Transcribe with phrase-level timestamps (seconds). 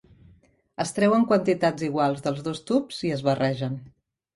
[0.85, 3.83] Es treuen quantitats iguals dels dos tubs i es barregen.